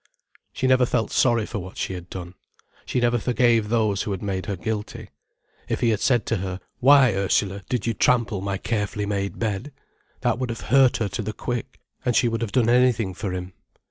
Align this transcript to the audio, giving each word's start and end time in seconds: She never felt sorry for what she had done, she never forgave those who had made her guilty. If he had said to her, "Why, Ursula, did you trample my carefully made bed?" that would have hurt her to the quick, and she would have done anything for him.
She 0.51 0.65
never 0.65 0.87
felt 0.87 1.11
sorry 1.11 1.45
for 1.45 1.59
what 1.59 1.77
she 1.77 1.93
had 1.93 2.09
done, 2.09 2.33
she 2.87 2.99
never 2.99 3.19
forgave 3.19 3.69
those 3.69 4.01
who 4.01 4.09
had 4.09 4.23
made 4.23 4.47
her 4.47 4.55
guilty. 4.55 5.11
If 5.69 5.81
he 5.81 5.89
had 5.89 5.99
said 5.99 6.25
to 6.25 6.37
her, 6.37 6.59
"Why, 6.79 7.11
Ursula, 7.13 7.61
did 7.69 7.85
you 7.85 7.93
trample 7.93 8.41
my 8.41 8.57
carefully 8.57 9.05
made 9.05 9.37
bed?" 9.37 9.71
that 10.21 10.39
would 10.39 10.49
have 10.49 10.61
hurt 10.73 10.97
her 10.97 11.07
to 11.09 11.21
the 11.21 11.33
quick, 11.33 11.79
and 12.03 12.15
she 12.15 12.27
would 12.27 12.41
have 12.41 12.51
done 12.51 12.67
anything 12.67 13.13
for 13.13 13.31
him. 13.31 13.53